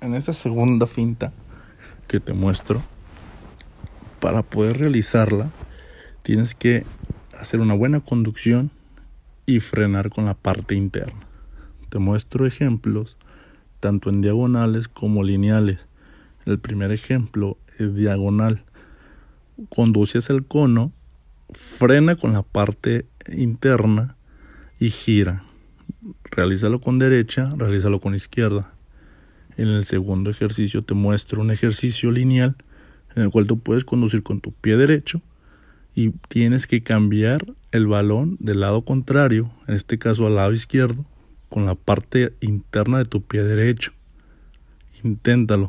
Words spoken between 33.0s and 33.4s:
en el